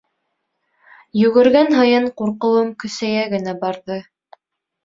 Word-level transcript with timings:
Йүгергән 1.23 1.69
һайын 1.81 2.07
ҡурҡыуым 2.21 2.73
көсәйә 2.85 3.23
генә 3.37 3.55
барҙы. 3.67 4.01